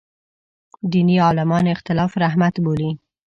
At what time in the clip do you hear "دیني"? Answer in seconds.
0.91-1.15